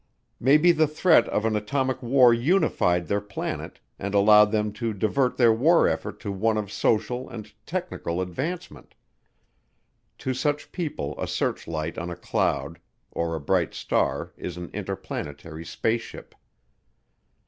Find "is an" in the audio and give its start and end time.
14.37-14.71